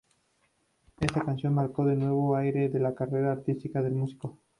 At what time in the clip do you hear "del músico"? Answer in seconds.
3.83-4.39